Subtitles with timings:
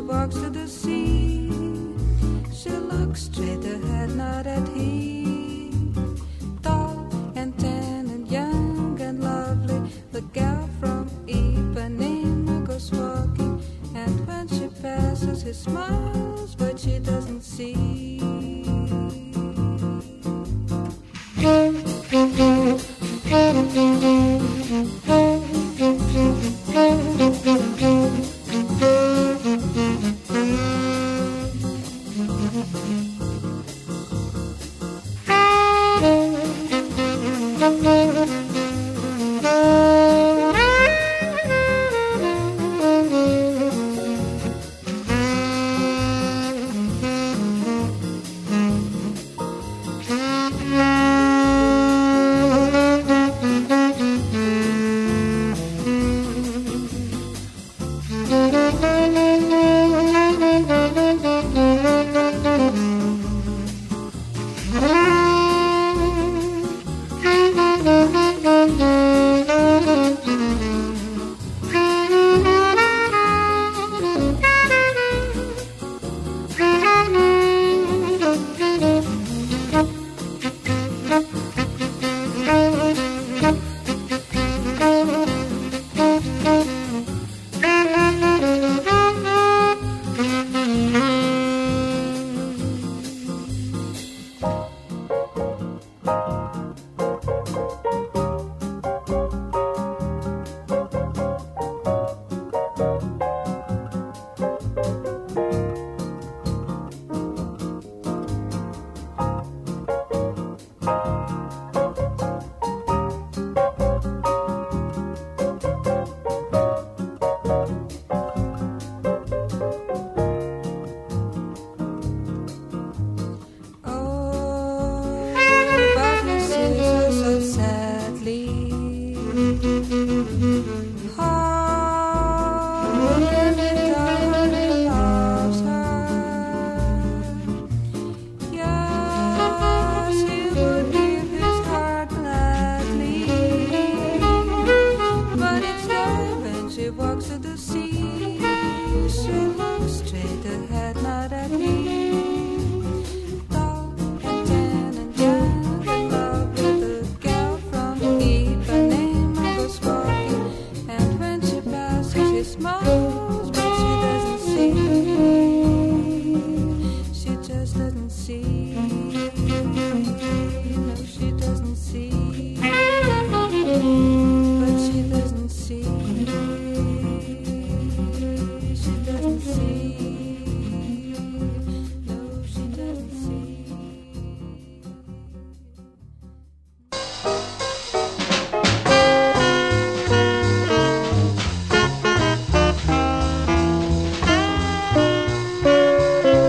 [0.00, 1.48] Walks to the sea.
[2.52, 5.94] She looks straight ahead, not at him.
[6.62, 13.62] Tall and tan and young and lovely, the gal from Ipanema goes walking.
[13.94, 17.93] And when she passes, he smiles, but she doesn't see.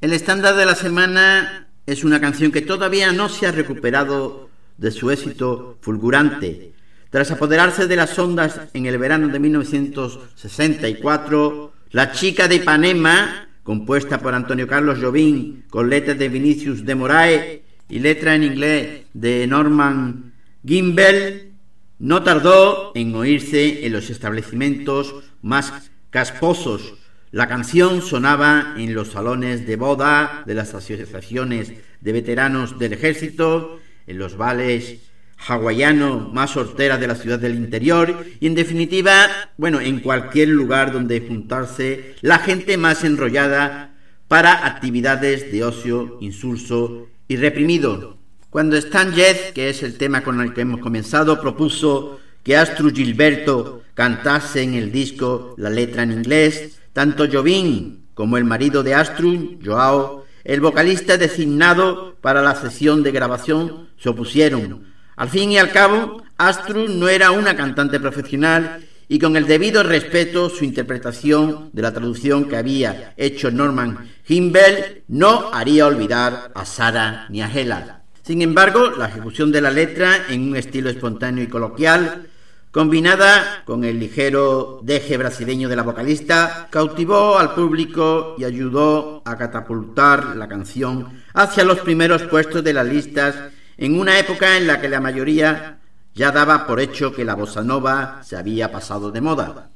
[0.00, 4.48] El estándar de la semana es una canción que todavía no se ha recuperado
[4.78, 6.72] de su éxito fulgurante.
[7.10, 14.20] Tras apoderarse de las ondas en el verano de 1964, La chica de Ipanema, compuesta
[14.20, 17.60] por Antonio Carlos Jobim con letras de Vinicius de Moraes
[17.90, 20.32] y letra en inglés de Norman
[20.64, 21.52] Gimbel,
[21.98, 26.94] no tardó en oírse en los establecimientos más casposos.
[27.32, 33.78] La canción sonaba en los salones de boda de las asociaciones de veteranos del ejército,
[34.08, 34.98] en los vales
[35.46, 40.92] hawaianos más horteras de la ciudad del interior y en definitiva, bueno, en cualquier lugar
[40.92, 43.94] donde juntarse la gente más enrollada
[44.26, 48.18] para actividades de ocio insulso y reprimido.
[48.50, 52.90] Cuando Stan Getz, que es el tema con el que hemos comenzado, propuso que Astru
[52.90, 58.94] Gilberto cantase en el disco la letra en inglés, tanto Jobim como el marido de
[58.94, 64.84] Astru, Joao, el vocalista designado para la sesión de grabación, se opusieron.
[65.16, 69.82] Al fin y al cabo, Astru no era una cantante profesional y con el debido
[69.82, 76.64] respeto su interpretación de la traducción que había hecho Norman Himbel no haría olvidar a
[76.64, 78.04] Sara ni a Hela.
[78.22, 82.29] Sin embargo, la ejecución de la letra en un estilo espontáneo y coloquial,
[82.70, 89.36] combinada con el ligero deje brasileño de la vocalista, cautivó al público y ayudó a
[89.36, 93.34] catapultar la canción hacia los primeros puestos de las listas
[93.76, 95.80] en una época en la que la mayoría
[96.14, 99.70] ya daba por hecho que la bossa nova se había pasado de moda.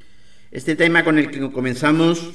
[0.50, 2.30] Este tema con el que comenzamos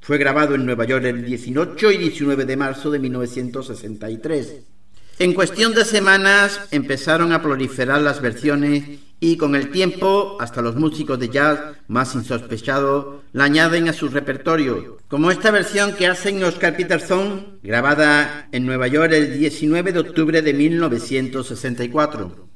[0.00, 4.73] fue grabado en Nueva York el 18 y 19 de marzo de 1963.
[5.18, 8.82] En cuestión de semanas empezaron a proliferar las versiones
[9.20, 14.08] y con el tiempo hasta los músicos de jazz más insospechados la añaden a su
[14.08, 20.00] repertorio, como esta versión que hacen Oscar Peterson, grabada en Nueva York el 19 de
[20.00, 22.48] octubre de 1964.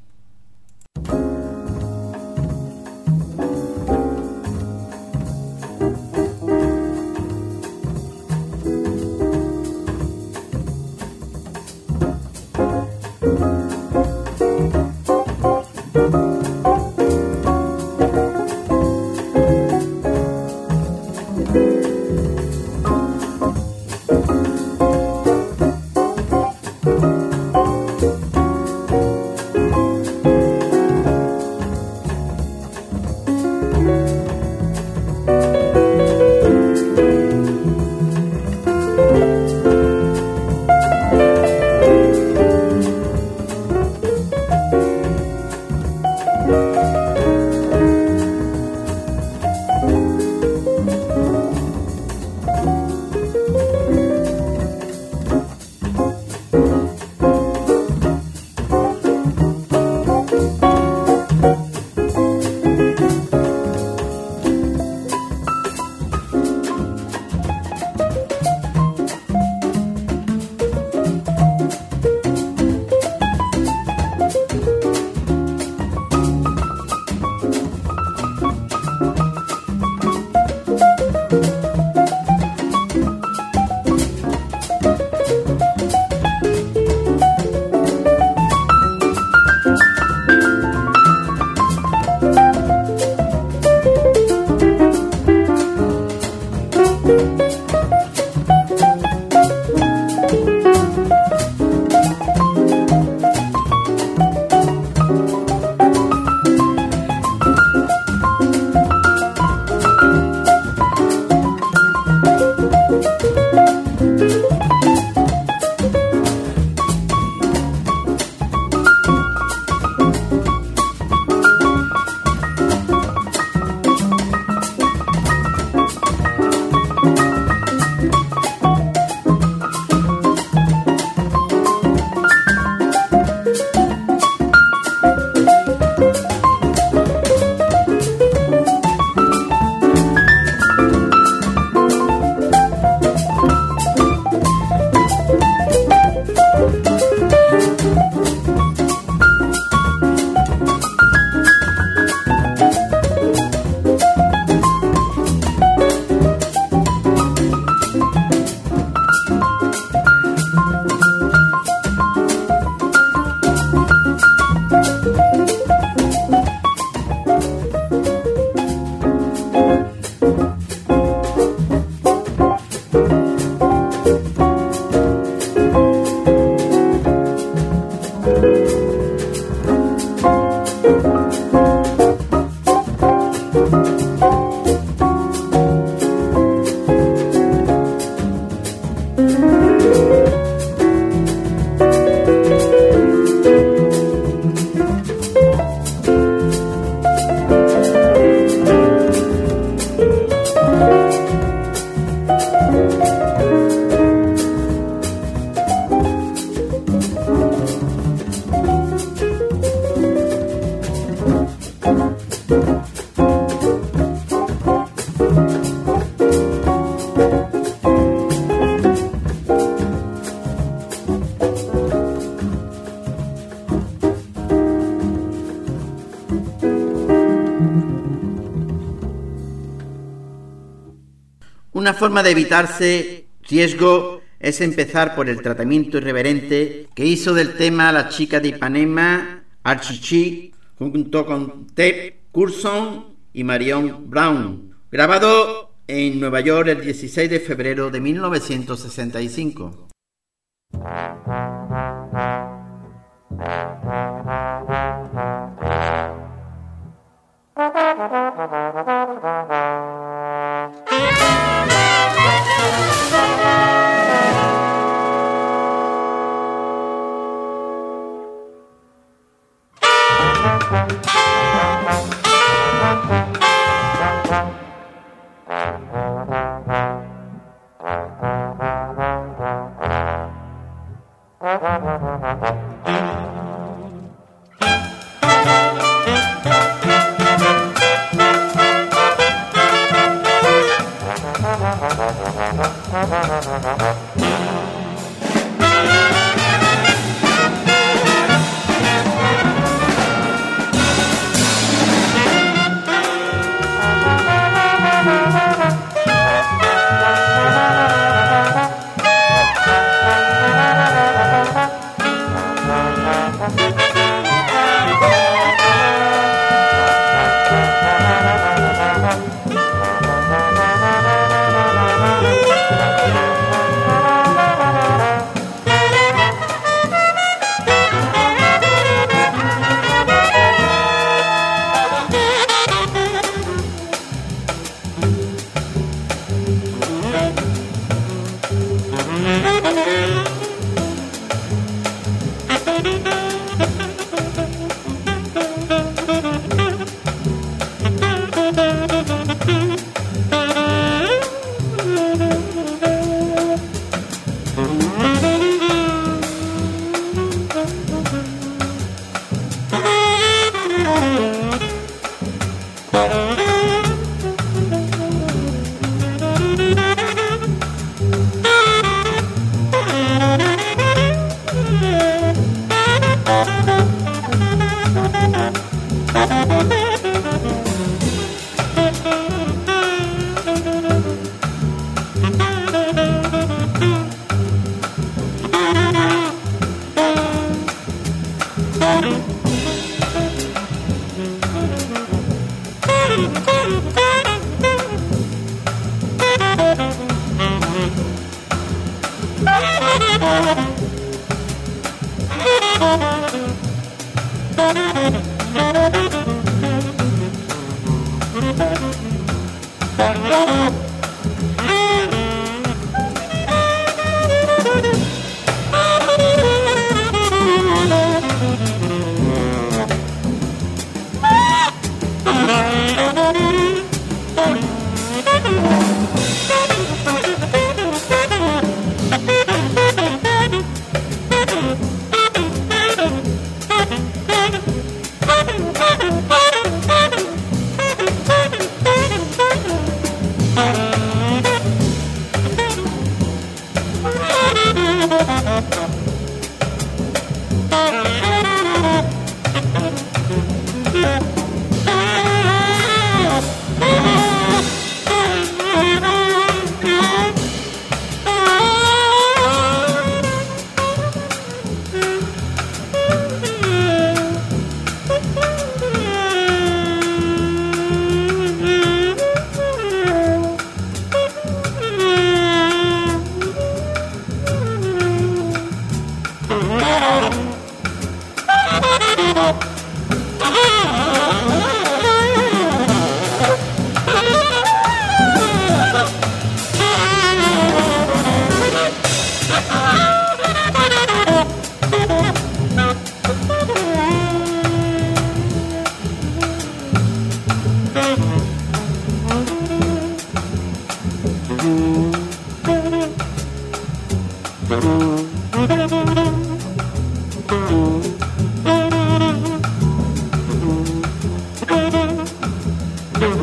[231.89, 237.91] Una forma de evitarse riesgo es empezar por el tratamiento irreverente que hizo del tema
[237.93, 246.43] la chica de Ipanema, Archichi, junto con Ted Curson y Marion Brown, grabado en Nueva
[246.43, 249.88] York el 16 de febrero de 1965.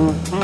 [0.05, 0.34] Mm-hmm.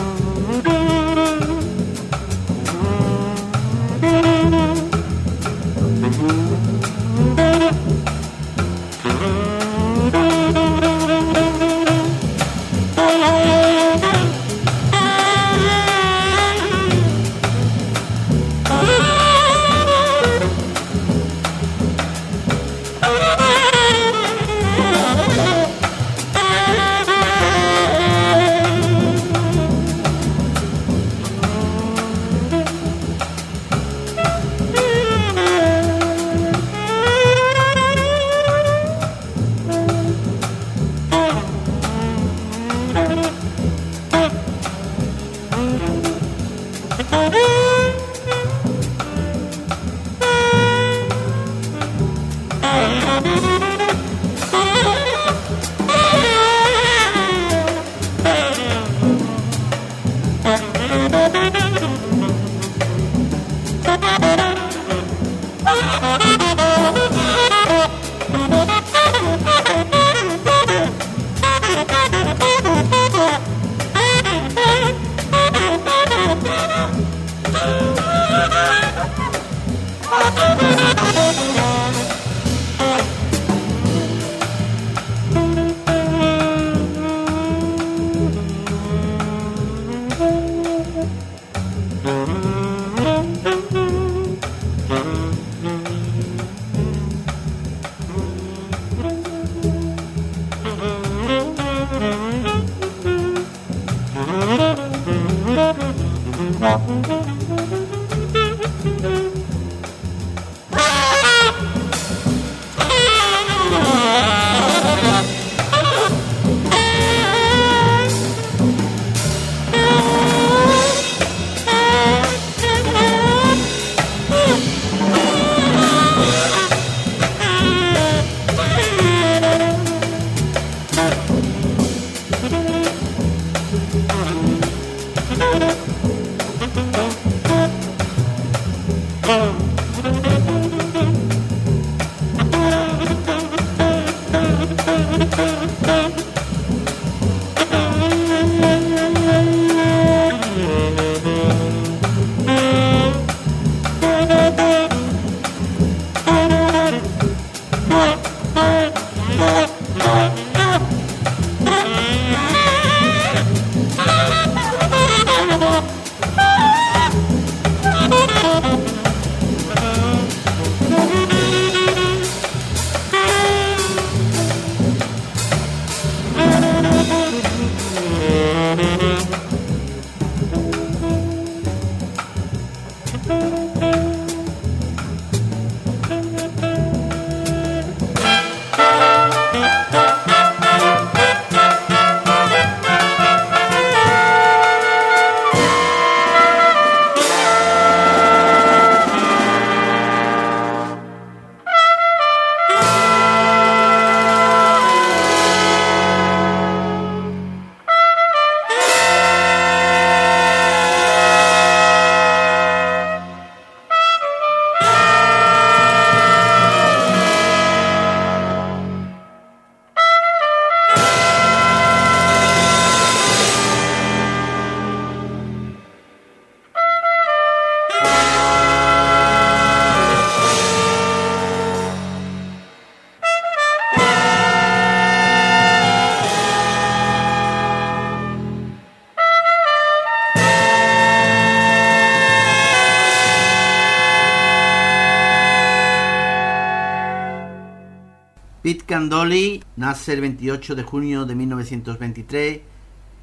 [248.72, 252.62] Pete Candoli nace el 28 de junio de 1923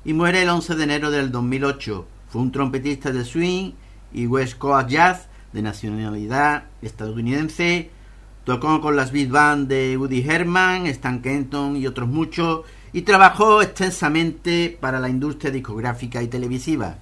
[0.04, 2.06] y muere el 11 de enero del 2008.
[2.28, 3.72] Fue un trompetista de swing
[4.12, 7.88] y West Coast Jazz de nacionalidad estadounidense.
[8.44, 13.62] Tocó con las Big Band de Woody Herman, Stan Kenton y otros muchos y trabajó
[13.62, 16.98] extensamente para la industria discográfica y televisiva.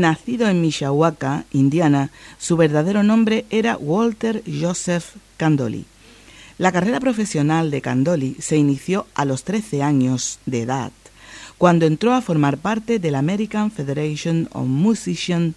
[0.00, 5.84] Nacido en Mishawaka, Indiana, su verdadero nombre era Walter Joseph Candoli.
[6.58, 10.92] La carrera profesional de Candoli se inició a los 13 años de edad,
[11.56, 15.54] cuando entró a formar parte de la American Federation of Musicians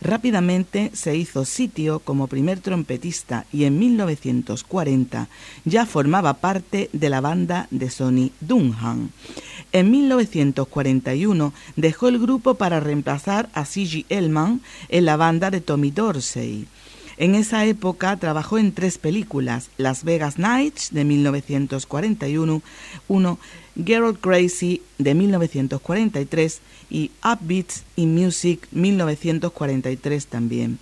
[0.00, 5.28] Rápidamente se hizo sitio como primer trompetista y en 1940
[5.64, 9.10] ya formaba parte de la banda de Sonny Dunham.
[9.72, 14.06] En 1941 dejó el grupo para reemplazar a C.G.
[14.08, 16.66] Elman en la banda de Tommy Dorsey.
[17.20, 22.62] En esa época trabajó en tres películas, Las Vegas Nights de 1941,
[23.08, 23.38] uno,
[23.84, 30.78] Gerald Crazy de 1943 y Upbeats in Music 1943 también.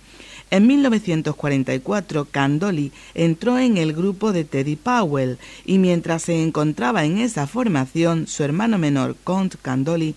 [0.51, 7.19] En 1944, Candoli entró en el grupo de Teddy Powell y mientras se encontraba en
[7.19, 10.15] esa formación, su hermano menor, Count Candoli,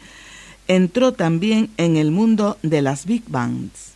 [0.69, 3.92] entró también en el mundo de las big bands.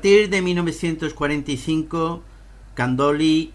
[0.00, 2.22] Partir de 1945,
[2.72, 3.52] Candoli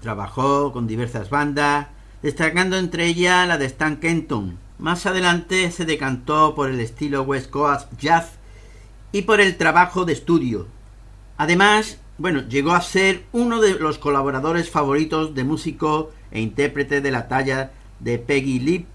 [0.00, 1.86] trabajó con diversas bandas,
[2.20, 4.58] destacando entre ellas la de Stan Kenton.
[4.80, 8.40] Más adelante se decantó por el estilo West Coast Jazz
[9.12, 10.66] y por el trabajo de estudio.
[11.36, 17.12] Además, bueno, llegó a ser uno de los colaboradores favoritos de músico e intérprete de
[17.12, 18.86] la talla de Peggy Lee,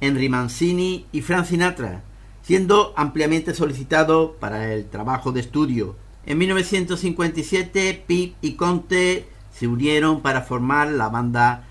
[0.00, 2.02] Henry Mancini y Frank Sinatra,
[2.42, 6.07] siendo ampliamente solicitado para el trabajo de estudio.
[6.28, 11.64] En 1957, Pete y Conte se unieron para formar la banda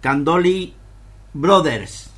[0.00, 0.74] Candoli
[1.34, 2.10] Brothers.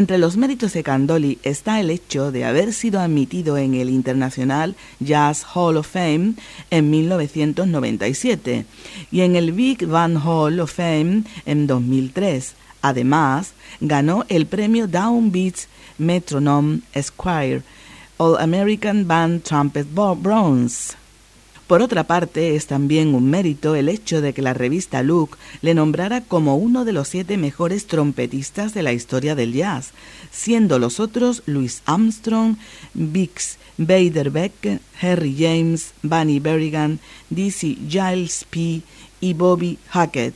[0.00, 4.74] Entre los méritos de Candoli está el hecho de haber sido admitido en el International
[4.98, 6.36] Jazz Hall of Fame
[6.70, 8.64] en 1997
[9.12, 12.54] y en el Big Band Hall of Fame en 2003.
[12.80, 17.60] Además, ganó el premio Downbeats Metronome Squire
[18.16, 20.94] All American Band Trumpet Bronze.
[21.70, 25.72] Por otra parte, es también un mérito el hecho de que la revista Look le
[25.72, 29.92] nombrara como uno de los siete mejores trompetistas de la historia del jazz,
[30.32, 32.56] siendo los otros Louis Armstrong,
[32.92, 36.98] Bix Beiderbecke, Harry James, Bunny Berrigan,
[37.28, 38.82] Dizzy Gillespie
[39.20, 40.34] y Bobby Hackett.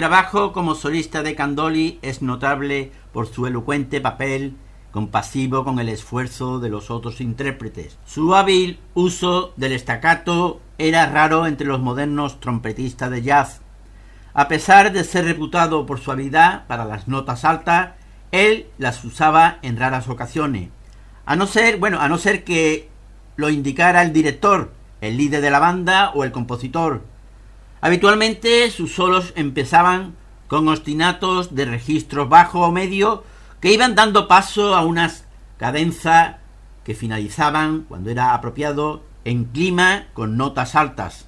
[0.00, 4.56] Trabajo como solista de Candoli es notable por su elocuente papel
[4.92, 7.98] compasivo con el esfuerzo de los otros intérpretes.
[8.06, 13.60] Su hábil uso del staccato era raro entre los modernos trompetistas de jazz.
[14.32, 17.90] A pesar de ser reputado por su habilidad para las notas altas,
[18.32, 20.70] él las usaba en raras ocasiones.
[21.26, 22.88] A no ser, bueno, a no ser que
[23.36, 24.72] lo indicara el director,
[25.02, 27.02] el líder de la banda o el compositor.
[27.80, 30.14] Habitualmente sus solos empezaban
[30.48, 33.24] con ostinatos de registros bajo o medio
[33.60, 35.24] que iban dando paso a unas
[35.56, 36.36] cadenzas
[36.84, 41.26] que finalizaban, cuando era apropiado, en clima con notas altas.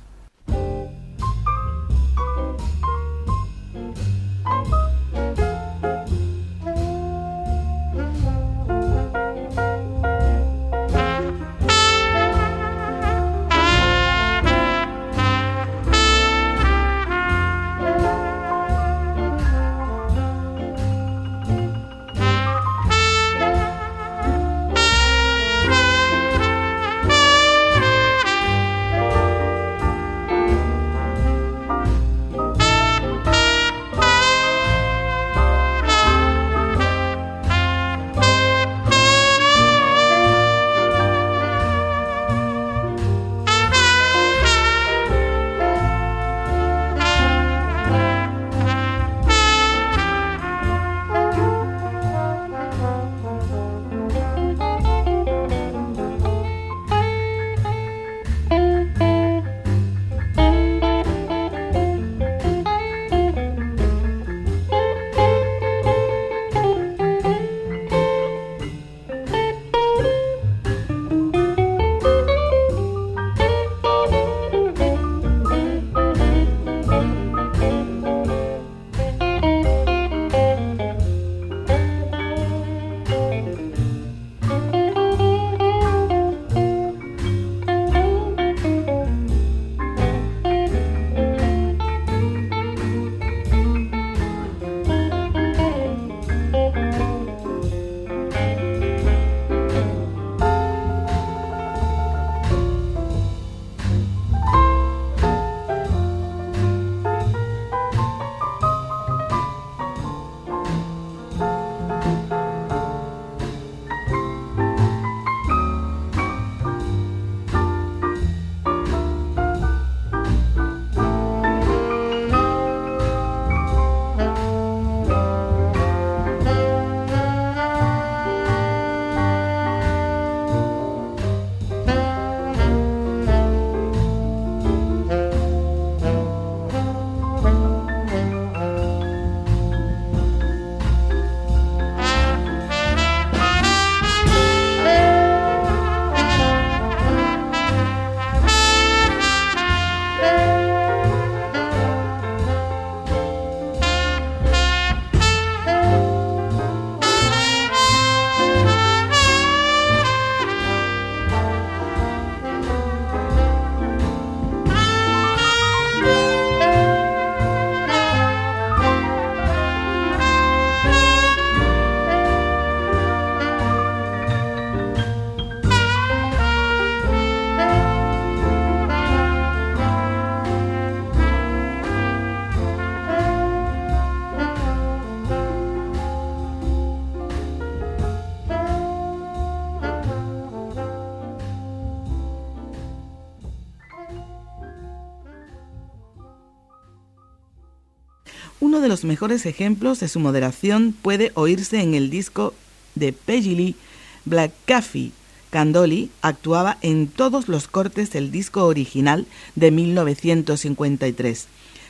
[198.83, 202.53] De los mejores ejemplos de su moderación puede oírse en el disco
[202.95, 203.77] de Peggy Lee,
[204.25, 205.13] Black Coffee.
[205.51, 211.47] Candoli actuaba en todos los cortes del disco original de 1953.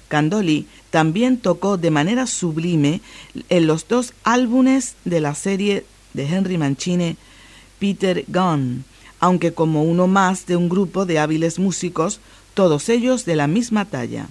[0.09, 3.01] Candoli también tocó de manera sublime
[3.49, 7.16] en los dos álbumes de la serie de Henry Mancini,
[7.78, 8.84] Peter Gunn,
[9.20, 12.20] aunque como uno más de un grupo de hábiles músicos,
[12.55, 14.28] todos ellos de la misma talla.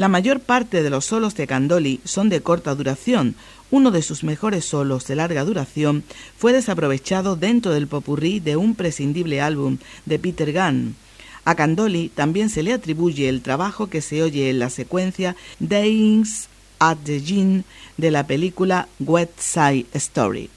[0.00, 3.34] La mayor parte de los solos de Candoli son de corta duración.
[3.70, 6.04] Uno de sus mejores solos de larga duración
[6.38, 9.76] fue desaprovechado dentro del popurrí de un prescindible álbum
[10.06, 10.96] de Peter Gunn.
[11.44, 16.48] A Candoli también se le atribuye el trabajo que se oye en la secuencia Days
[16.78, 17.66] at the Gin
[17.98, 20.48] de la película Wet Side Story.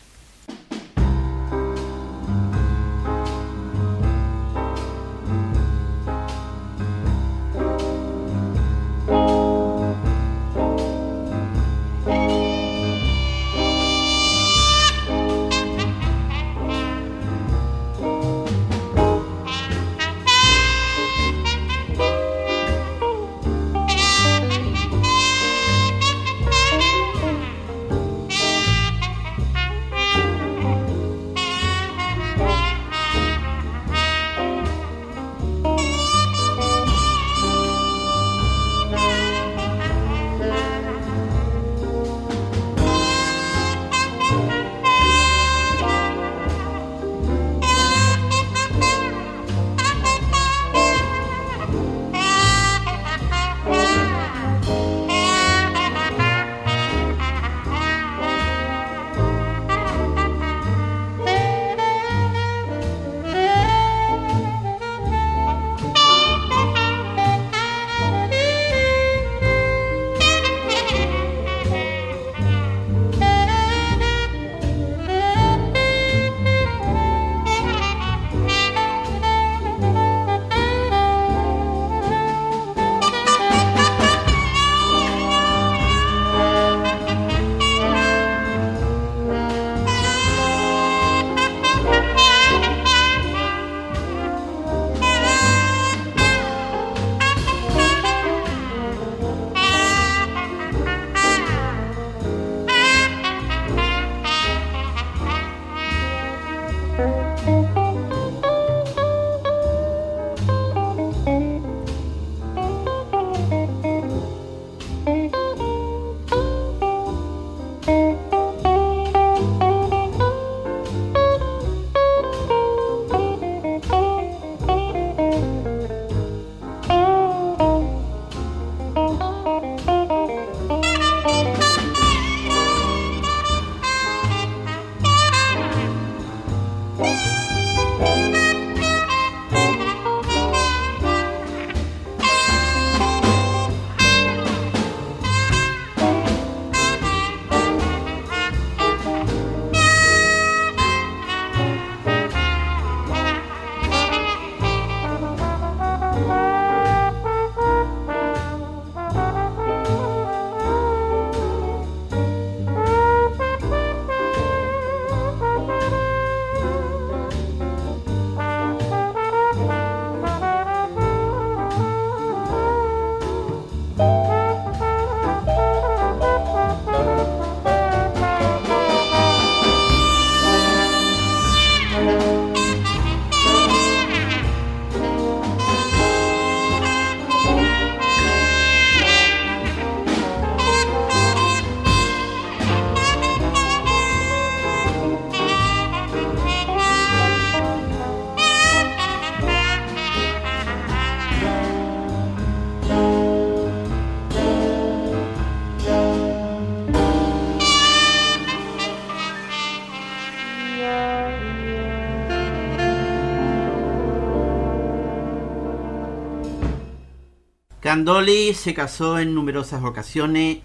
[217.93, 220.61] Candoli se casó en numerosas ocasiones,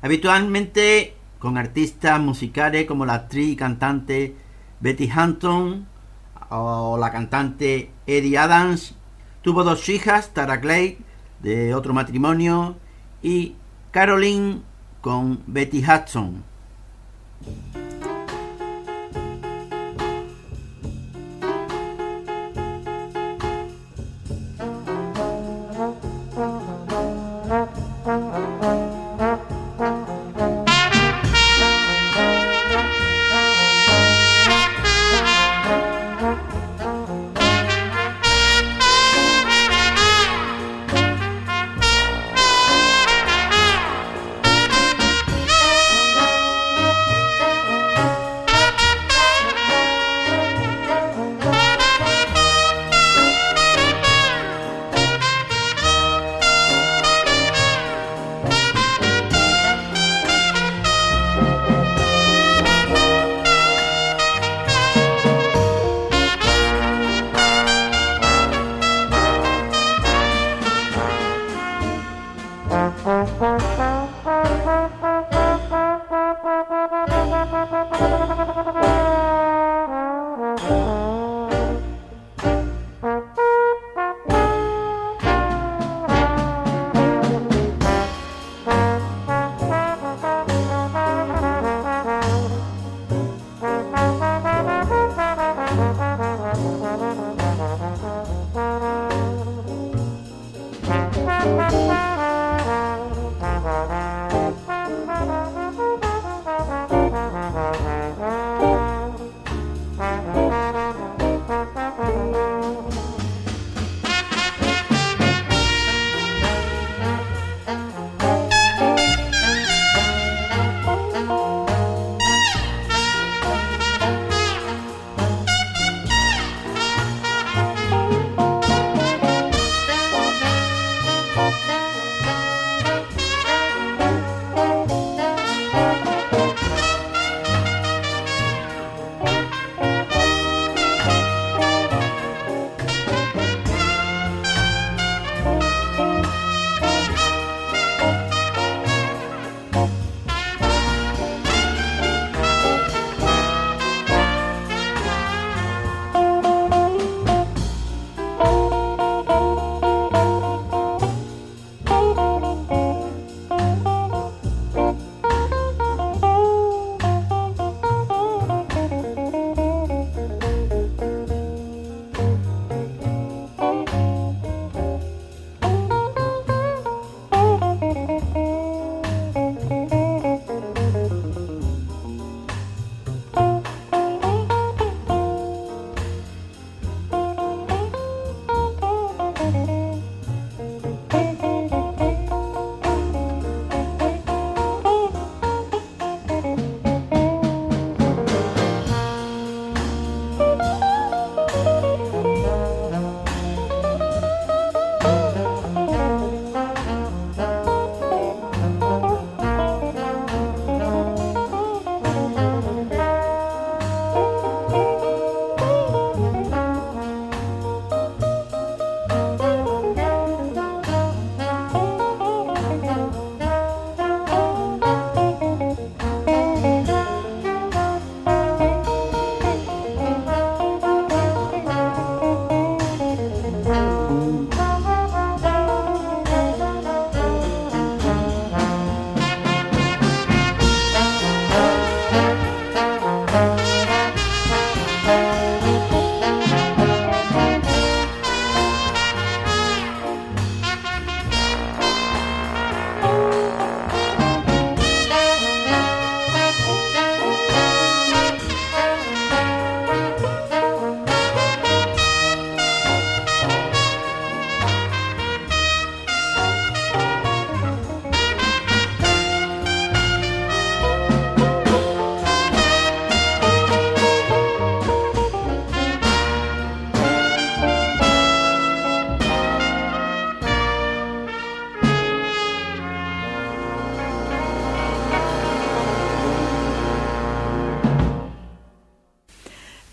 [0.00, 4.34] habitualmente con artistas musicales como la actriz y cantante
[4.80, 5.86] Betty Hampton
[6.48, 8.94] o la cantante Eddie Adams.
[9.42, 10.96] Tuvo dos hijas, Tara Clay,
[11.42, 12.78] de otro matrimonio,
[13.22, 13.56] y
[13.90, 14.62] Caroline
[15.02, 16.42] con Betty Hudson.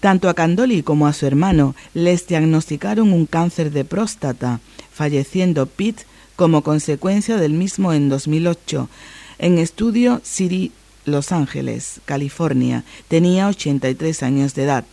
[0.08, 6.06] Tanto a Candoli como a su hermano les diagnosticaron un cáncer de próstata, falleciendo Pete
[6.38, 8.88] como consecuencia del mismo en 2008
[9.38, 10.72] en Estudio City,
[11.04, 12.86] Los Ángeles, California.
[13.10, 14.86] Tenía 83 años de edad.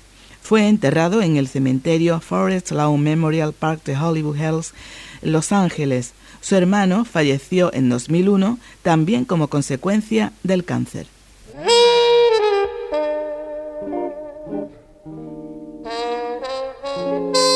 [0.43, 4.75] Fue enterrado en el cementerio Forest Lawn Memorial Park de Hollywood Hills,
[5.23, 6.13] Los Ángeles.
[6.41, 11.14] Su hermano falleció en 2001 también como consecuencia del cáncer.
[15.05, 15.87] Thank
[17.37, 17.54] you.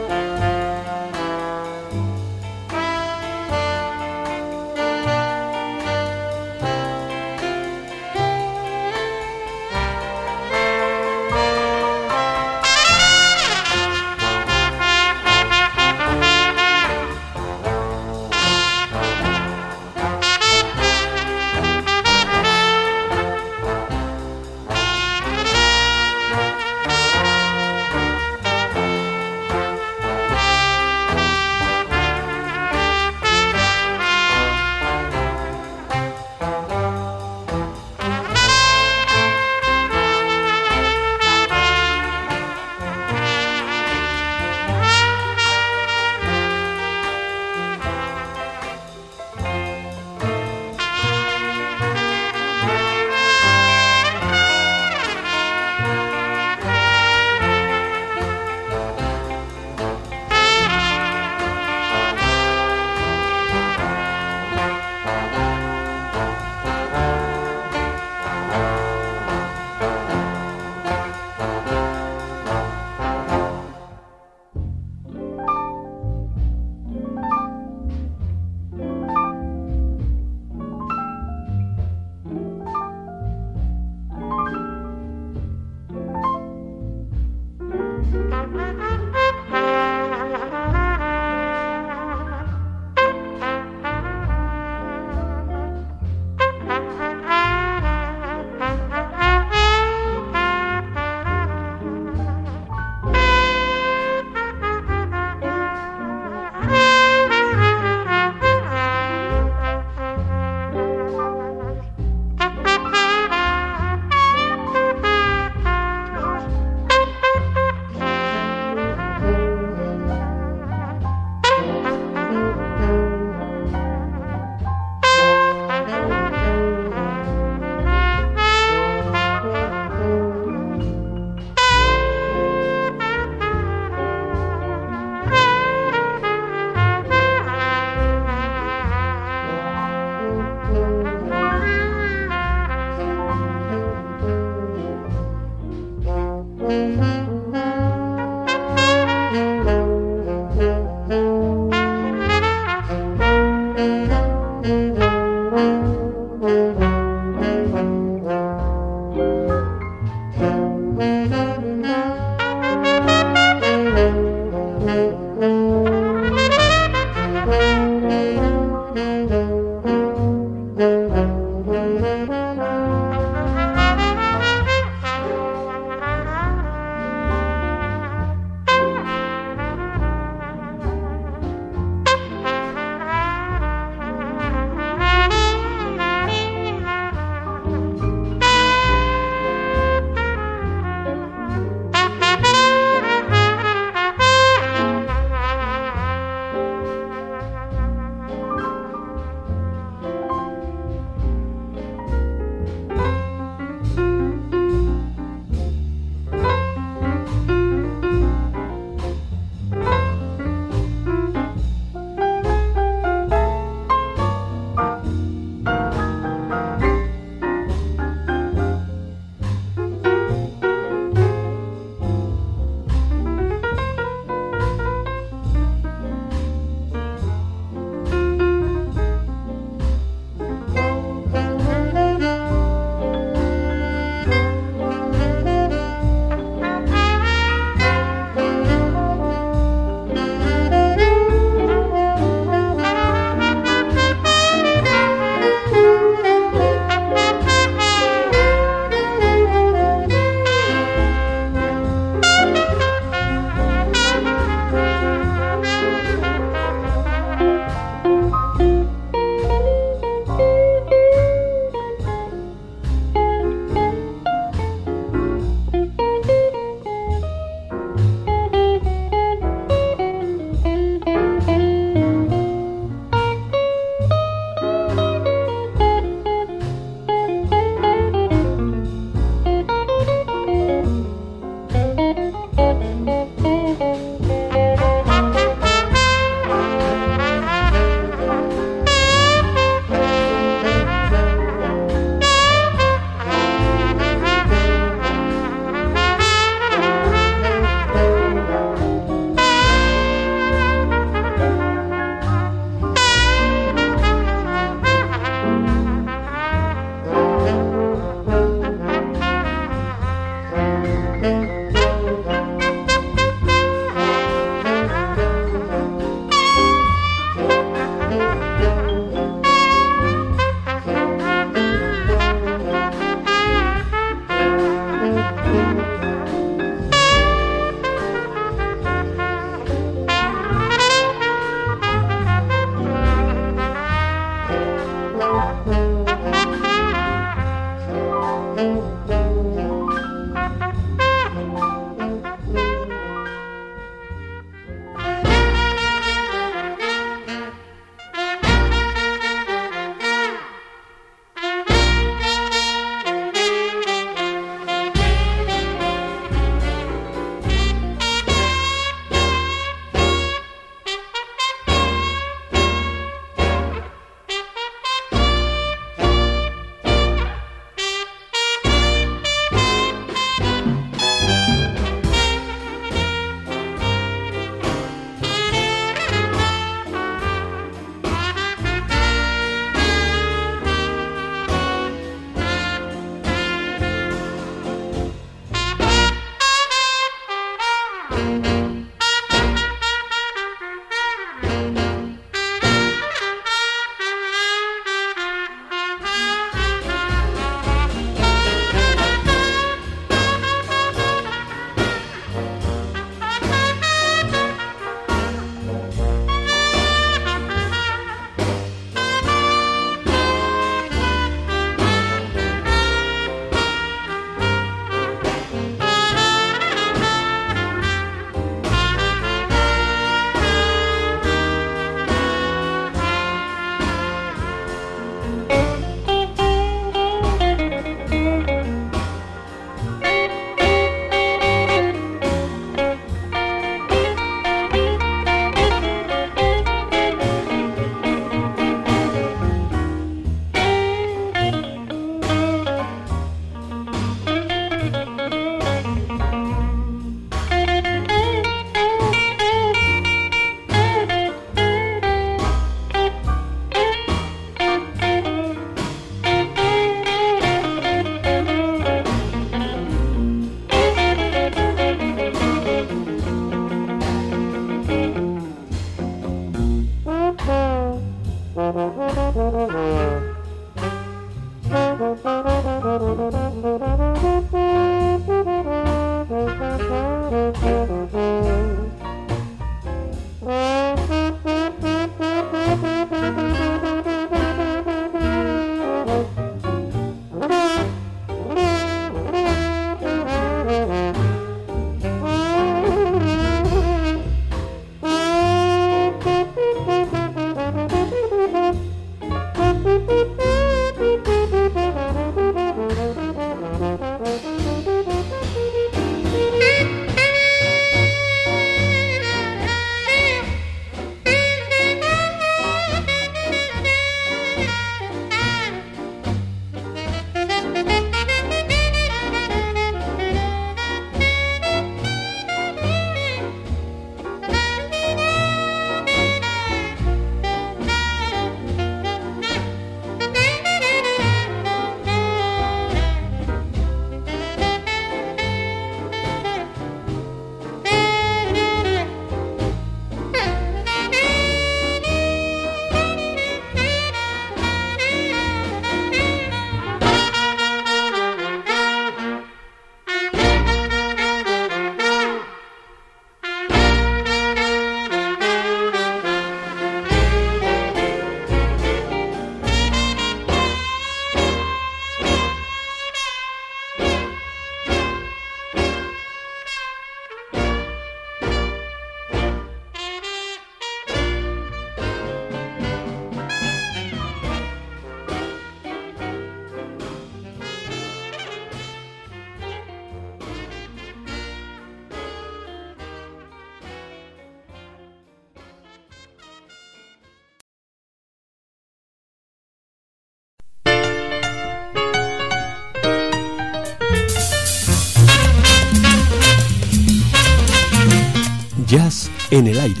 [599.58, 600.00] En el aire.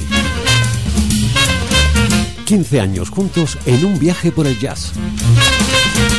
[2.44, 4.92] 15 años juntos en un viaje por el jazz.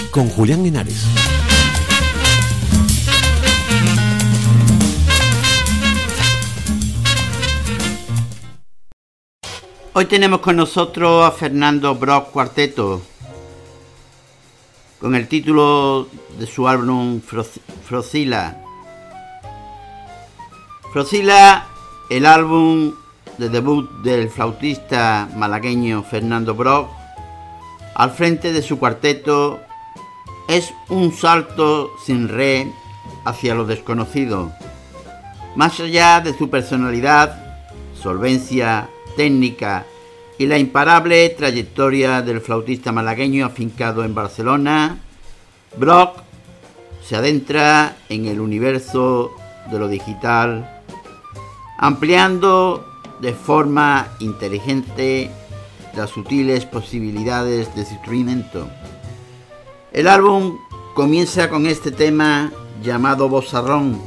[0.09, 1.05] Con Julián Henares.
[9.93, 13.01] Hoy tenemos con nosotros a Fernando Brock Cuarteto,
[14.99, 16.07] con el título
[16.37, 18.61] de su álbum Frosila.
[20.91, 21.67] Frosila,
[22.09, 22.93] el álbum
[23.37, 26.89] de debut del flautista malagueño Fernando Brock,
[27.95, 29.59] al frente de su cuarteto,
[30.47, 32.71] es un salto sin re
[33.25, 34.51] hacia lo desconocido.
[35.55, 37.61] Más allá de su personalidad,
[38.01, 39.85] solvencia técnica
[40.37, 44.97] y la imparable trayectoria del flautista malagueño afincado en Barcelona,
[45.77, 46.19] Brock
[47.03, 49.31] se adentra en el universo
[49.71, 50.83] de lo digital,
[51.77, 52.94] ampliando
[53.25, 55.31] de forma inteligente
[55.95, 58.69] las sutiles posibilidades de su.
[59.91, 60.59] El álbum
[60.93, 62.51] comienza con este tema
[62.83, 63.99] llamado Bozarrón,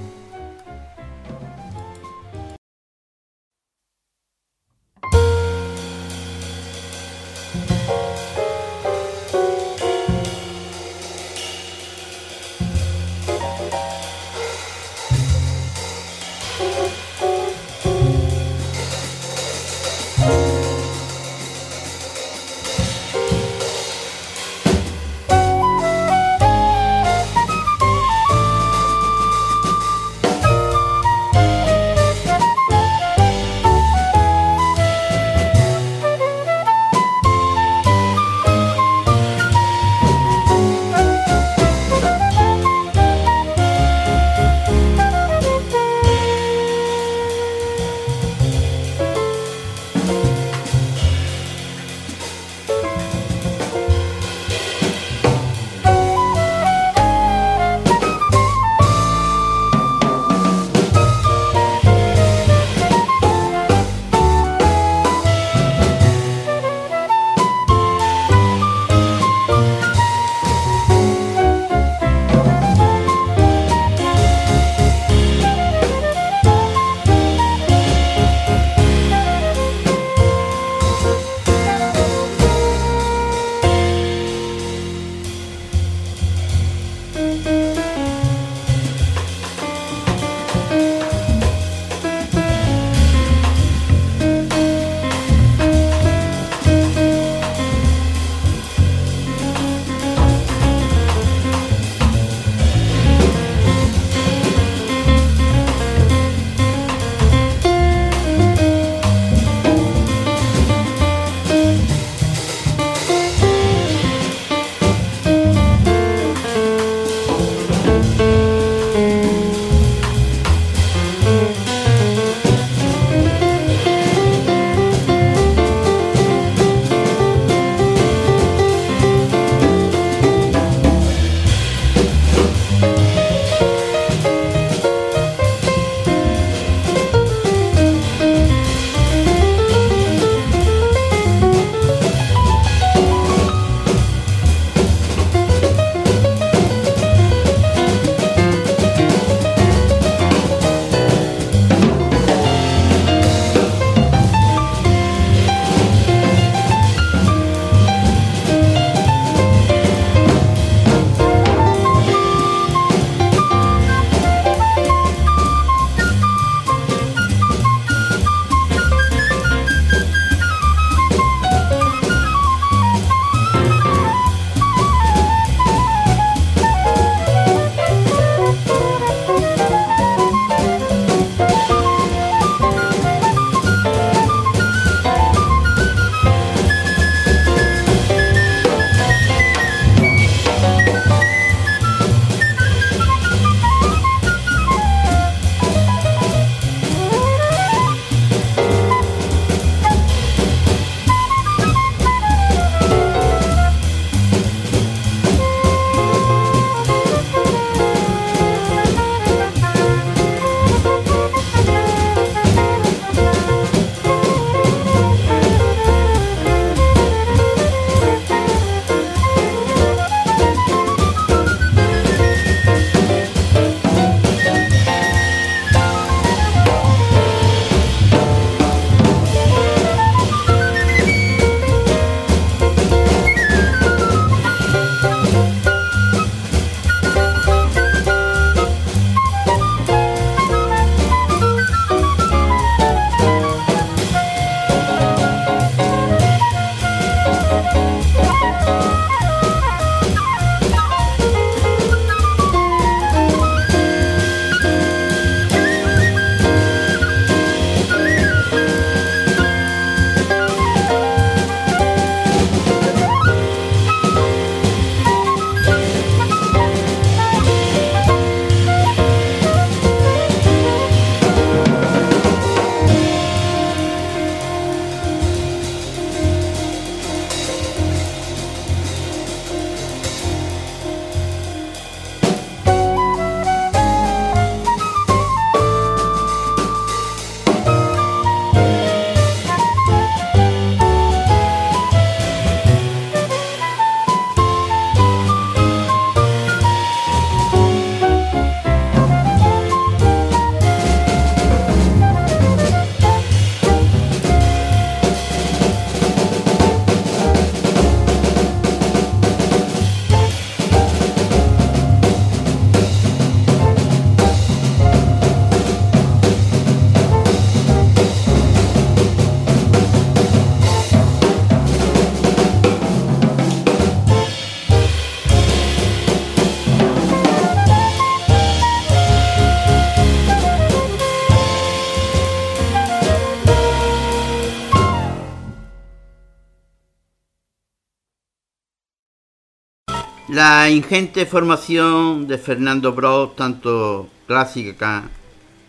[340.51, 345.03] La ingente formación de Fernando Brod, tanto clásica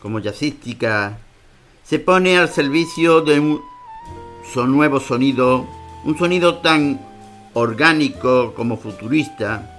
[0.01, 1.17] como jazzística,
[1.83, 3.61] se pone al servicio de un
[4.67, 5.67] nuevo sonido,
[6.05, 6.97] un sonido tan
[7.55, 9.69] orgánico como futurista.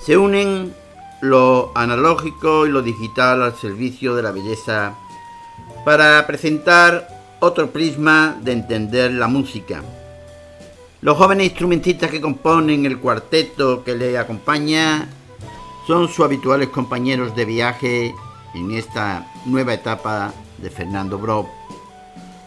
[0.00, 0.72] Se unen
[1.20, 4.94] lo analógico y lo digital al servicio de la belleza
[5.84, 7.06] para presentar
[7.40, 9.82] otro prisma de entender la música.
[11.06, 15.06] Los jóvenes instrumentistas que componen el cuarteto que le acompaña
[15.86, 18.12] son sus habituales compañeros de viaje
[18.56, 21.48] en esta nueva etapa de Fernando Bro.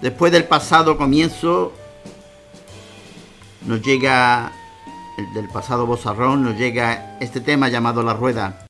[0.01, 1.71] Después del pasado comienzo,
[3.65, 4.51] nos llega,
[5.17, 8.68] el del pasado bozarrón, nos llega este tema llamado La Rueda.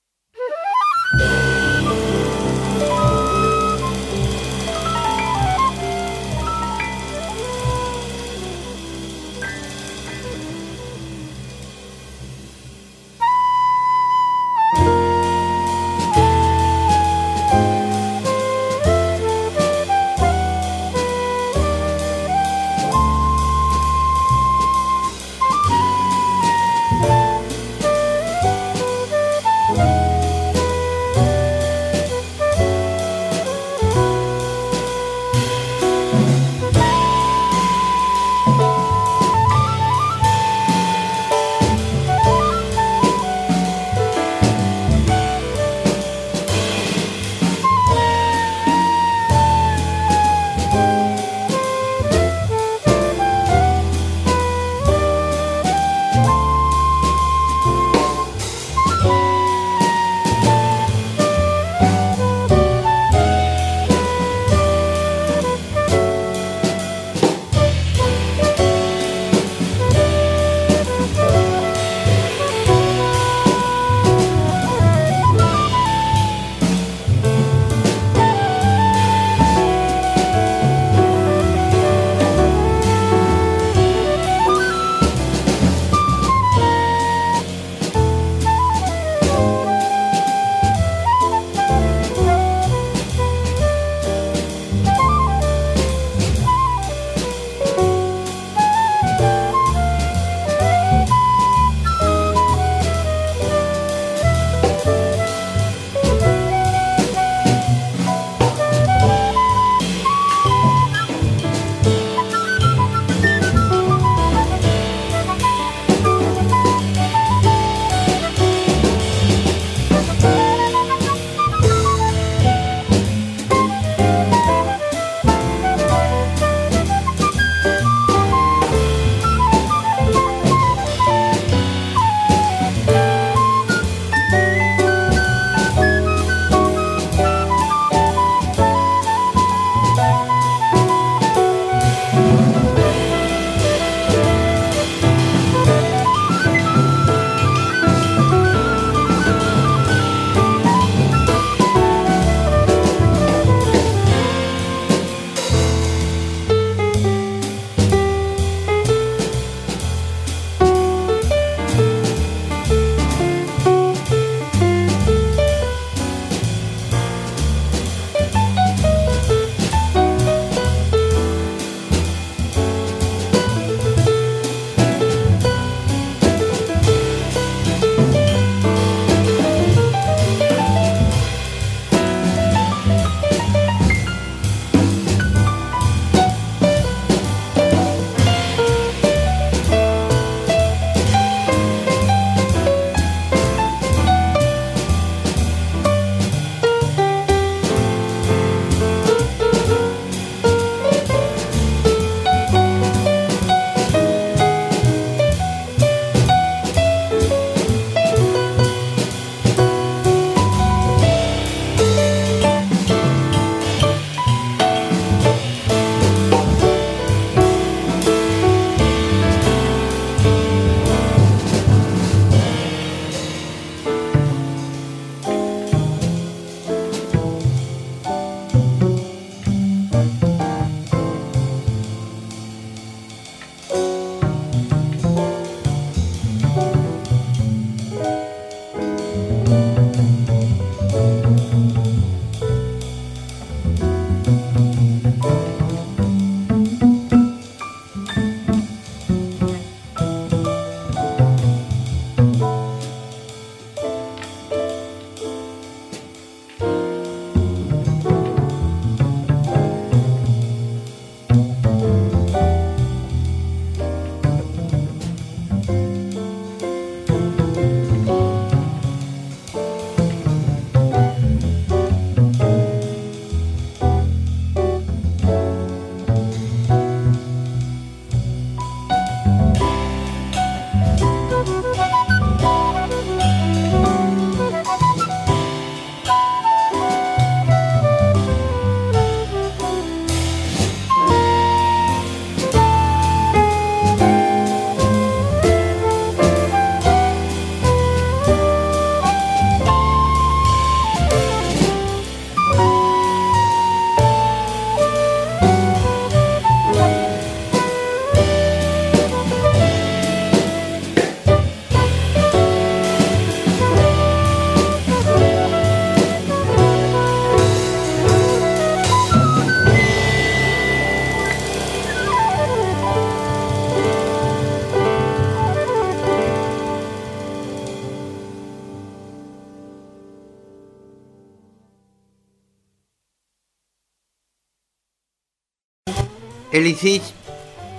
[336.60, 337.02] El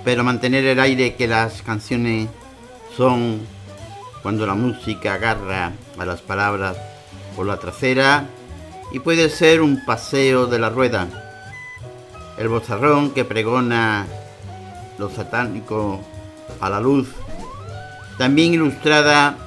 [0.03, 2.27] pero mantener el aire que las canciones
[2.97, 3.41] son
[4.23, 6.77] cuando la música agarra a las palabras
[7.35, 8.25] por la trasera
[8.91, 11.07] y puede ser un paseo de la rueda.
[12.39, 14.07] El bozarrón que pregona
[14.97, 16.01] lo satánico
[16.59, 17.09] a la luz,
[18.17, 19.37] también ilustrada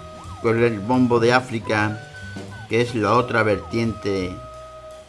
[0.42, 2.00] con el bombo de África,
[2.68, 4.32] que es la otra vertiente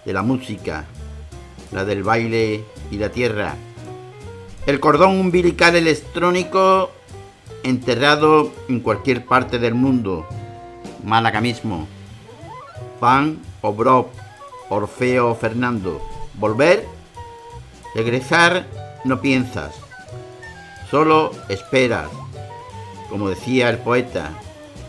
[0.03, 0.85] de la música,
[1.71, 3.55] la del baile y la tierra.
[4.65, 6.89] El cordón umbilical electrónico
[7.61, 10.27] enterrado en cualquier parte del mundo,
[11.03, 11.87] Málaga mismo.
[12.99, 14.07] Pan o Brob,
[14.69, 16.01] Orfeo Fernando.
[16.33, 16.83] Volver,
[17.93, 18.65] regresar,
[19.03, 19.75] no piensas,
[20.89, 22.09] solo esperas.
[23.11, 24.31] Como decía el poeta,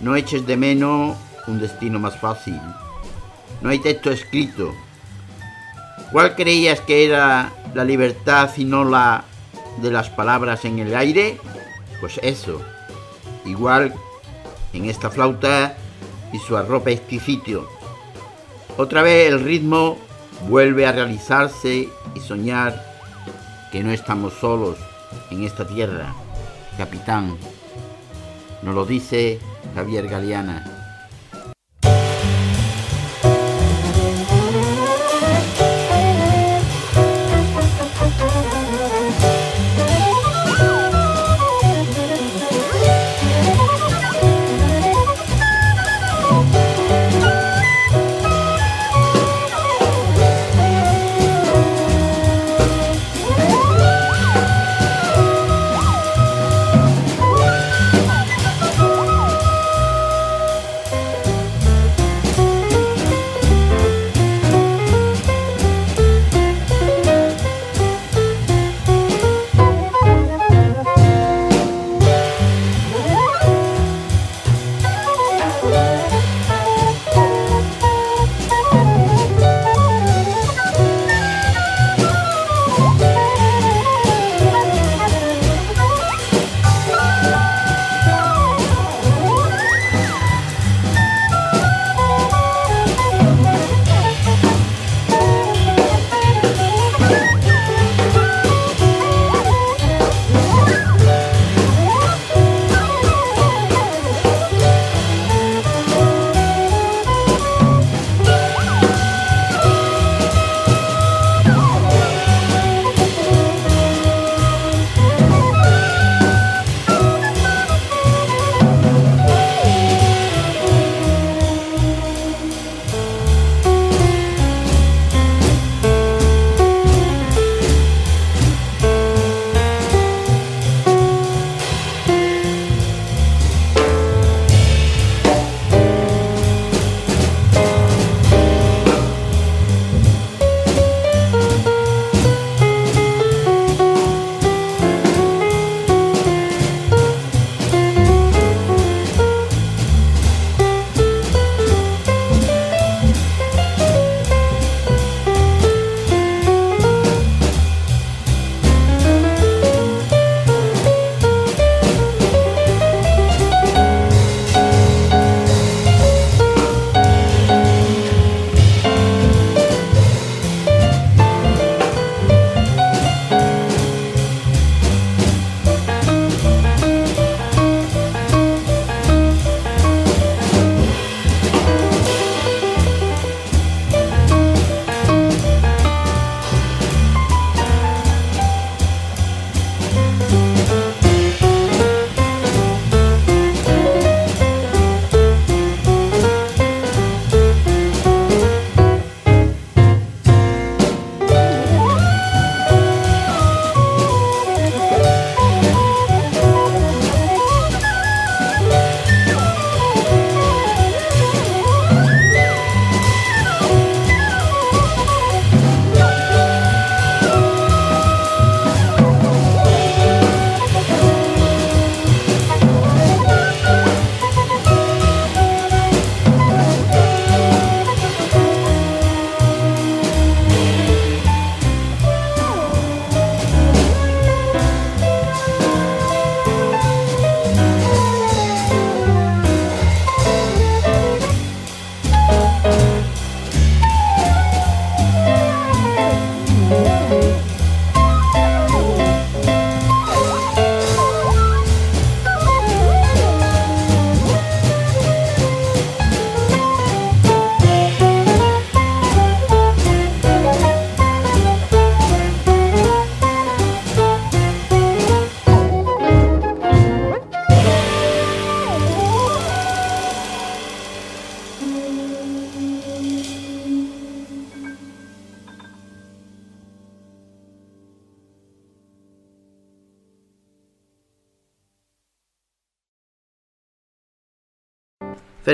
[0.01, 2.59] no eches de menos un destino más fácil.
[3.61, 4.73] No hay texto escrito.
[6.13, 9.25] ¿Cuál creías que era la libertad y no la
[9.79, 11.39] de las palabras en el aire?
[12.01, 12.61] Pues eso.
[13.45, 13.95] Igual
[14.73, 15.77] en esta flauta
[16.33, 17.69] y su arrope exquisito.
[18.77, 19.99] Otra vez el ritmo
[20.49, 22.85] vuelve a realizarse y soñar
[23.73, 24.77] que no estamos solos
[25.31, 26.15] en esta tierra.
[26.77, 27.37] Capitán,
[28.63, 29.41] nos lo dice
[29.75, 30.76] Javier Galeana.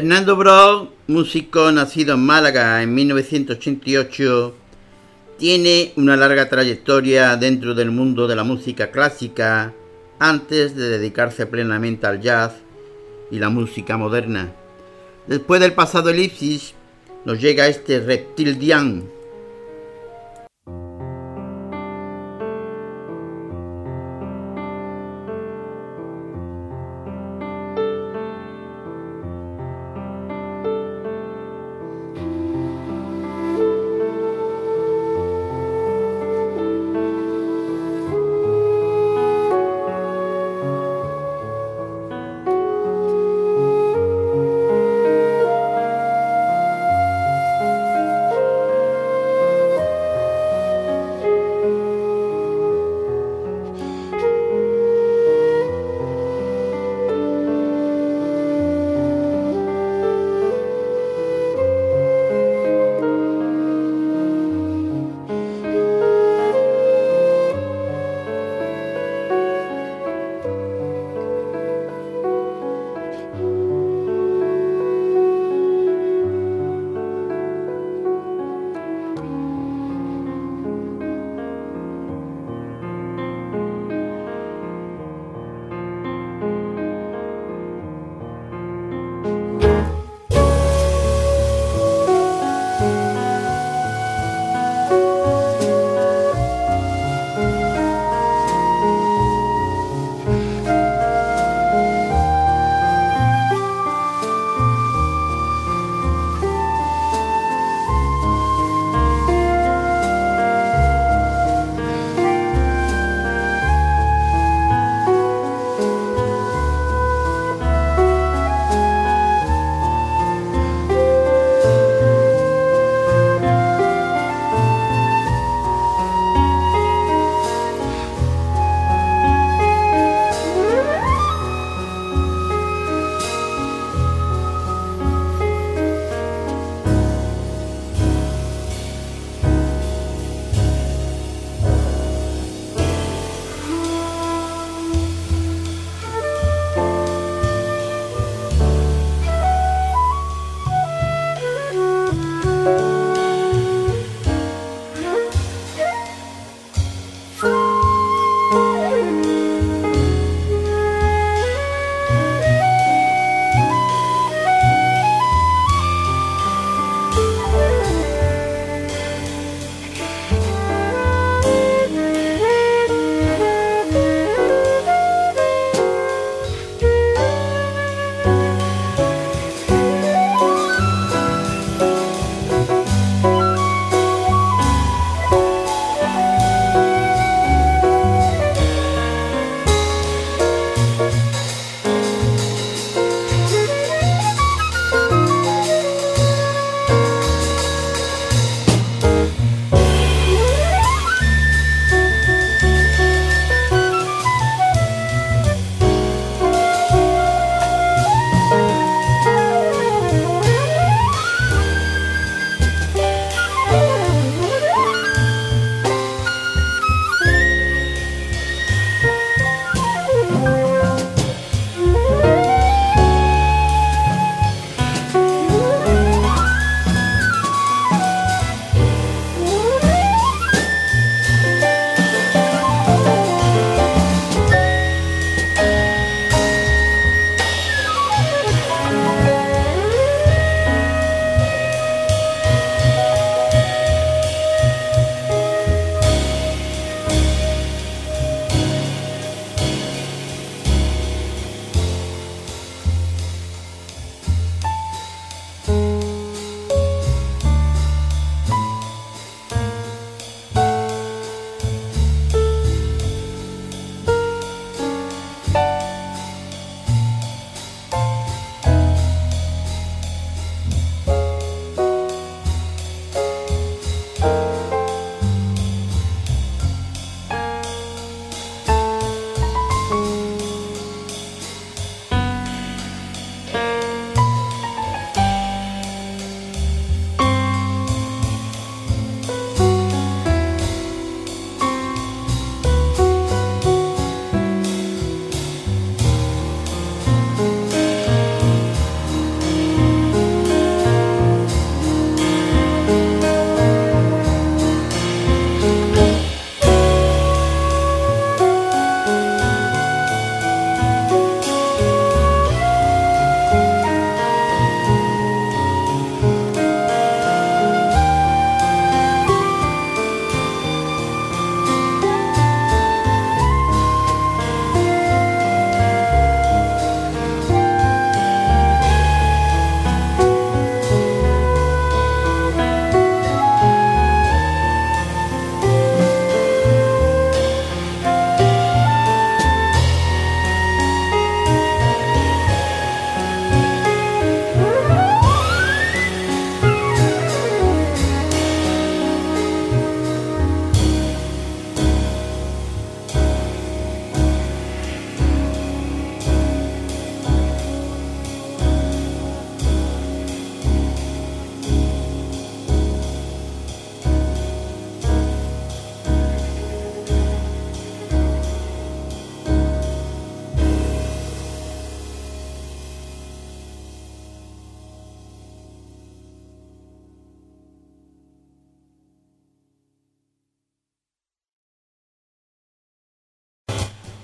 [0.02, 4.52] Fernando Bro, músico nacido en Málaga en 1988,
[5.38, 9.72] tiene una larga trayectoria dentro del mundo de la música clásica
[10.18, 12.54] antes de dedicarse plenamente al jazz
[13.30, 14.52] y la música moderna.
[15.28, 16.74] Después del pasado elipsis,
[17.24, 19.04] nos llega este reptil Dian,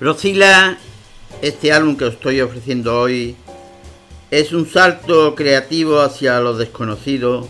[0.08, 0.78] Procila,
[1.42, 3.36] este álbum que os estoy ofreciendo hoy,
[4.30, 7.46] es un salto creativo hacia lo desconocido,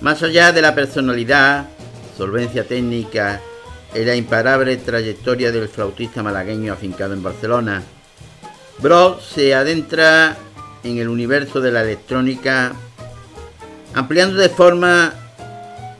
[0.00, 1.68] más allá de la personalidad,
[2.16, 3.42] solvencia técnica
[3.94, 7.82] y la imparable trayectoria del flautista malagueño afincado en Barcelona.
[8.78, 10.38] Bro se adentra
[10.84, 12.72] en el universo de la electrónica,
[13.92, 15.12] ampliando de forma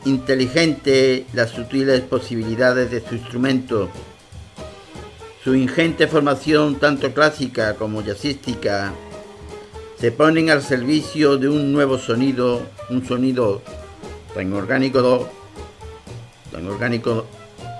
[0.07, 3.91] inteligente las sutiles posibilidades de su instrumento.
[5.47, 8.93] Su ingente formación, tanto clásica como jazzística,
[9.97, 13.63] se ponen al servicio de un nuevo sonido, un sonido
[14.35, 15.31] tan orgánico,
[16.51, 17.27] tan orgánico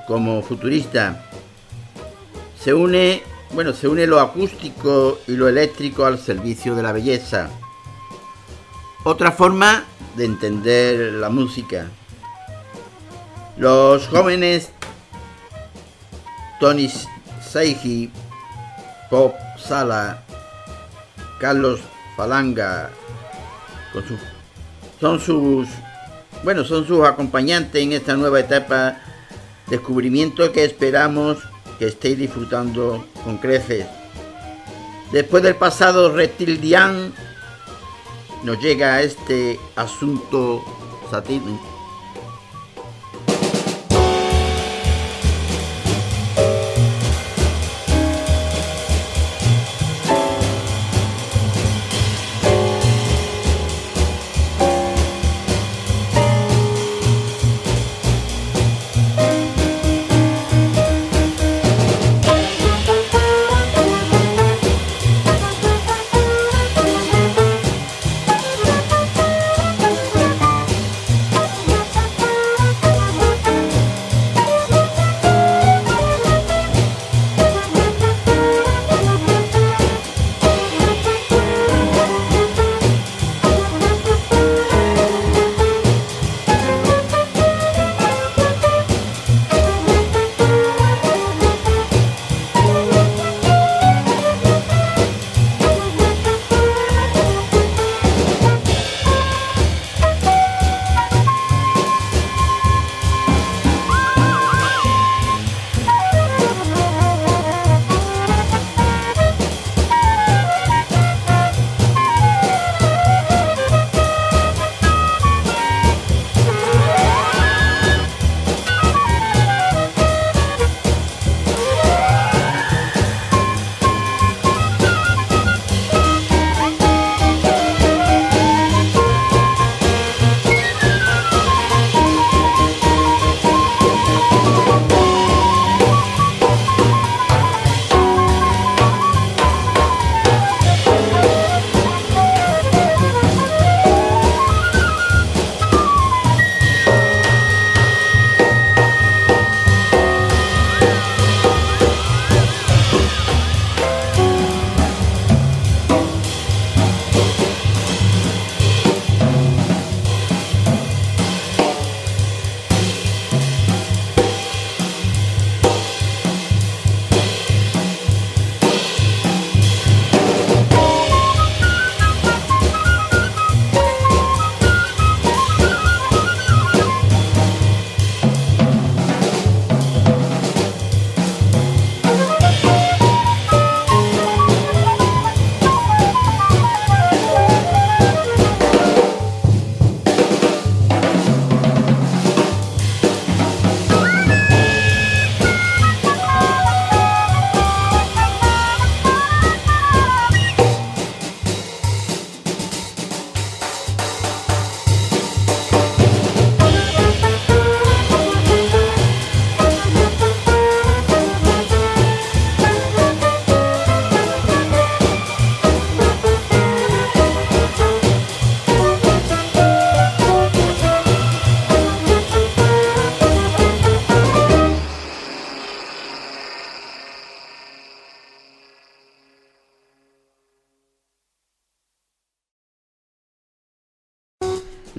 [0.07, 1.29] como futurista.
[2.63, 7.51] Se une, bueno, se une lo acústico y lo eléctrico al servicio de la belleza.
[9.03, 9.83] Otra forma
[10.15, 11.91] de entender la música.
[13.59, 14.71] Los jóvenes
[16.61, 16.89] Tony
[17.51, 18.11] Seiji,
[19.11, 20.23] Pop Sala,
[21.39, 21.81] Carlos
[22.17, 22.91] Falanga,
[25.01, 25.69] son sus
[26.43, 28.99] bueno, son sus acompañantes en esta nueva etapa,
[29.69, 31.39] descubrimiento que esperamos
[31.79, 33.87] que estéis disfrutando con creces.
[35.13, 37.13] Después del pasado reptilian,
[38.45, 40.65] nos llega este asunto
[41.11, 41.76] satírico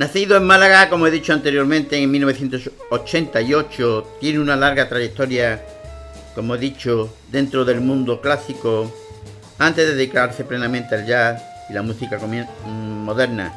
[0.08, 5.62] Nacido en Málaga, como he dicho anteriormente, en 1988, tiene una larga trayectoria,
[6.34, 8.90] como he dicho, dentro del mundo clásico,
[9.60, 12.18] antes de dedicarse plenamente al jazz y la música
[12.66, 13.54] moderna.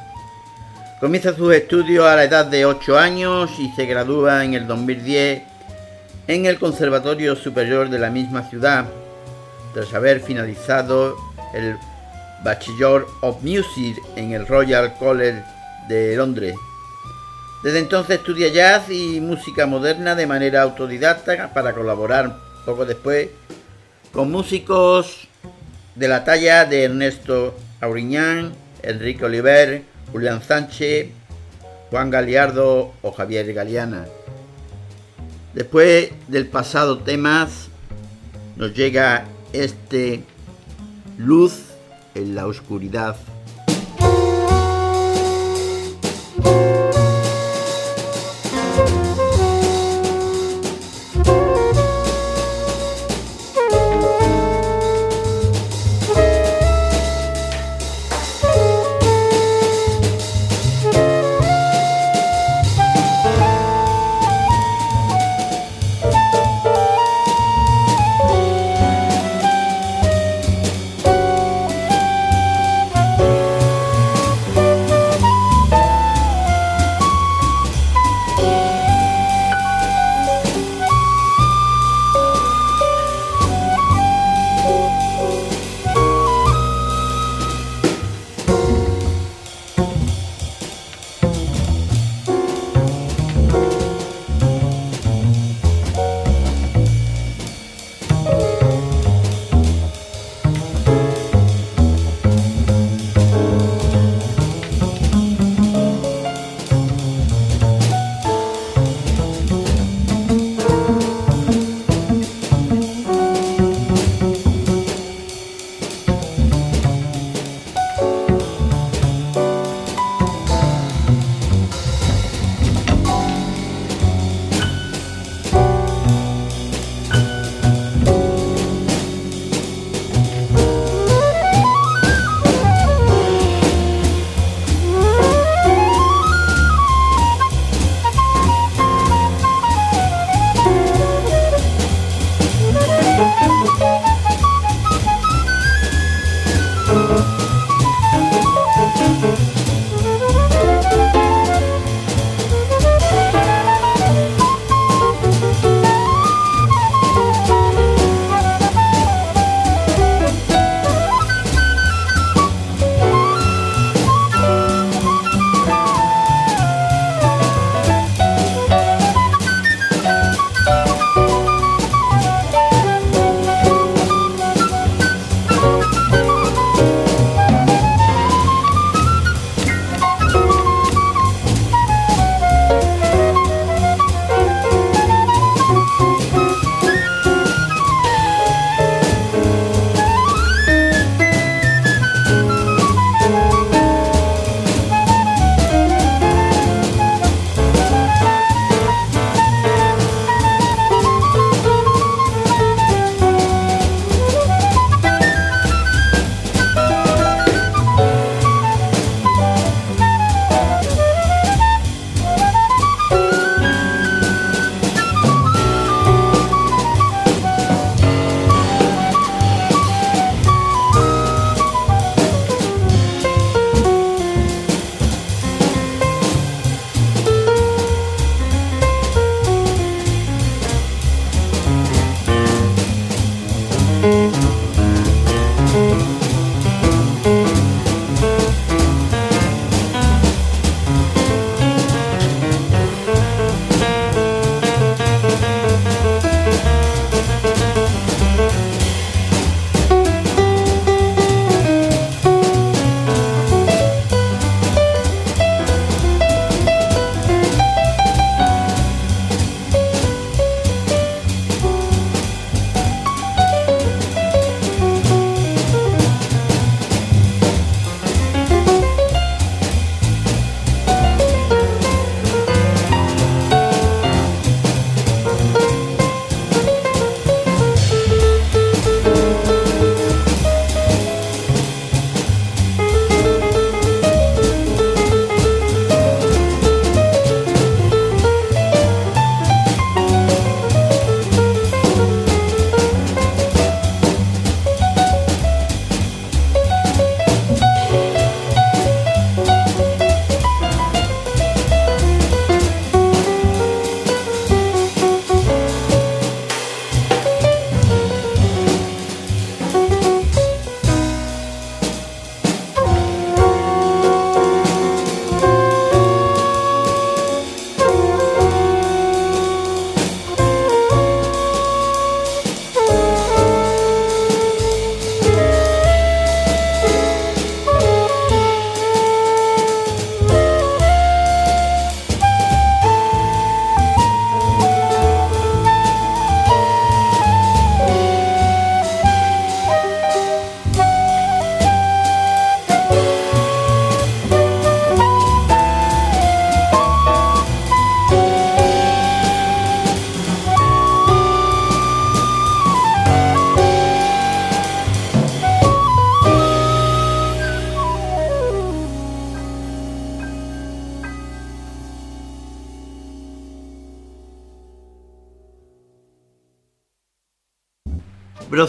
[0.98, 5.42] Comienza sus estudios a la edad de 8 años y se gradúa en el 2010
[6.26, 8.86] en el Conservatorio Superior de la misma ciudad,
[9.72, 11.14] tras haber finalizado
[11.54, 11.76] el
[12.42, 15.44] Bachelor of Music en el Royal College
[15.90, 16.54] de Londres.
[17.62, 23.28] Desde entonces estudia jazz y música moderna de manera autodidacta para colaborar poco después
[24.12, 25.28] con músicos
[25.96, 28.52] de la talla de Ernesto Auriñán,
[28.82, 31.08] Enrique Oliver, Julián Sánchez,
[31.90, 34.06] Juan Galiardo o Javier Galeana.
[35.52, 37.68] Después del pasado temas
[38.56, 40.22] nos llega este
[41.18, 41.64] Luz
[42.14, 43.16] en la oscuridad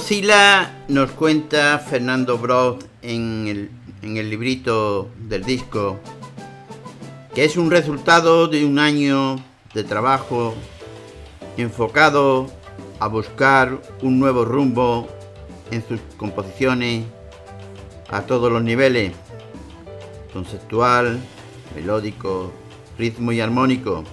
[0.02, 3.72] Brosila nos cuenta Fernando Brod en el,
[4.02, 6.00] en el librito del disco
[7.36, 9.36] que es un resultado de un año
[9.76, 10.56] de trabajo
[11.56, 12.48] enfocado
[13.00, 15.08] a buscar un nuevo rumbo
[15.70, 17.06] en sus composiciones
[18.10, 19.14] a todos los niveles,
[20.34, 21.20] conceptual,
[21.76, 22.52] melódico,
[22.98, 24.04] ritmo y armónico.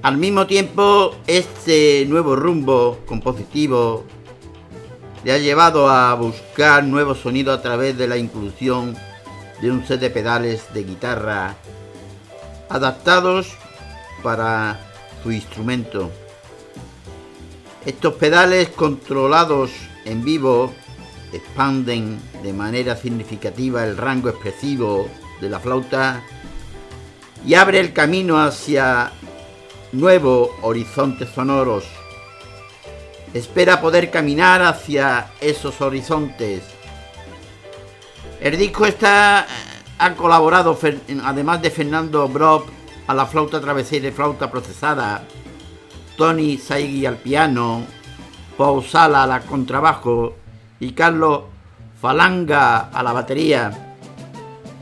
[0.00, 4.04] Al mismo tiempo, este nuevo rumbo compositivo
[5.24, 8.96] le ha llevado a buscar nuevos sonidos a través de la inclusión
[9.60, 11.56] de un set de pedales de guitarra
[12.68, 13.56] adaptados
[14.22, 14.80] para
[15.22, 16.10] su instrumento.
[17.84, 19.70] Estos pedales controlados
[20.04, 20.72] en vivo
[21.32, 25.08] expanden de manera significativa el rango expresivo
[25.40, 26.22] de la flauta
[27.46, 29.12] y abre el camino hacia
[29.92, 31.84] nuevos horizontes sonoros.
[33.34, 36.62] Espera poder caminar hacia esos horizontes.
[38.40, 39.46] El disco está
[39.98, 40.78] han colaborado
[41.24, 42.68] además de Fernando Brock
[43.06, 45.24] a la flauta travesera y flauta procesada,
[46.16, 47.82] Tony Saigui al piano,
[48.56, 50.36] Paul Sala a la contrabajo
[50.78, 51.42] y Carlos
[52.00, 53.96] Falanga a la batería.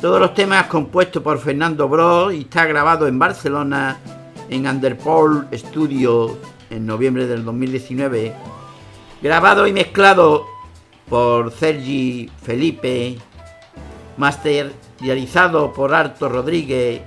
[0.01, 3.99] Todos los temas compuestos por Fernando Bro y está grabado en Barcelona
[4.51, 6.37] en Underpole Studio
[6.71, 8.35] en noviembre del 2019.
[9.23, 10.47] Grabado y mezclado
[11.09, 13.19] por Sergi Felipe,
[14.17, 17.03] master realizado por Arto Rodríguez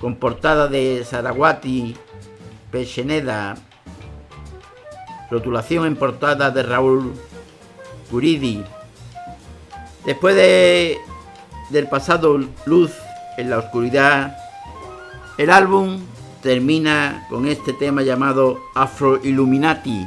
[0.00, 1.96] con portada de Saraguati
[2.70, 3.56] Pecheneda,
[5.30, 7.12] rotulación en portada de Raúl
[8.10, 8.64] Guridi.
[10.04, 10.98] Después de,
[11.70, 12.92] del pasado Luz
[13.36, 14.36] en la Oscuridad,
[15.38, 16.00] el álbum
[16.46, 20.06] termina con este tema llamado Afro Illuminati.